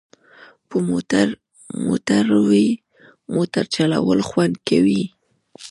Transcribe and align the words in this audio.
په 0.69 0.75
موټروی 1.85 2.67
موټر 3.33 3.63
چلول 3.75 4.19
خوند 4.29 4.55
کوي 4.67 5.03